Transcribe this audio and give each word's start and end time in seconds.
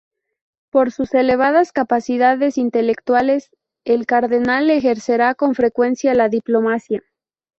Por 0.71 0.91
sus 0.91 1.13
elevadas 1.13 1.71
capacidades 1.73 2.57
intelectuales, 2.57 3.51
el 3.85 4.07
cardenal 4.07 4.71
ejercerá 4.71 5.35
con 5.35 5.53
frecuencia 5.53 6.15
la 6.15 6.27
diplomacia. 6.27 7.03